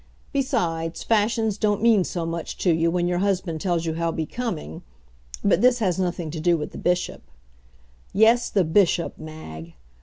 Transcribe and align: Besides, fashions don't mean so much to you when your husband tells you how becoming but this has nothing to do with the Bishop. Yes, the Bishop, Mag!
Besides, 0.33 1.03
fashions 1.03 1.59
don't 1.59 1.83
mean 1.83 2.03
so 2.03 2.25
much 2.25 2.57
to 2.57 2.73
you 2.73 2.89
when 2.89 3.07
your 3.07 3.19
husband 3.19 3.61
tells 3.61 3.85
you 3.85 3.93
how 3.93 4.11
becoming 4.11 4.81
but 5.43 5.61
this 5.61 5.77
has 5.77 5.99
nothing 5.99 6.31
to 6.31 6.39
do 6.39 6.57
with 6.57 6.71
the 6.71 6.79
Bishop. 6.79 7.21
Yes, 8.11 8.49
the 8.49 8.63
Bishop, 8.63 9.19
Mag! 9.19 9.75